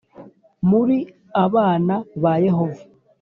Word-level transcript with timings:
Muri 0.69 0.97
abana 1.45 1.95
ba 2.21 2.33
yehova 2.45 2.81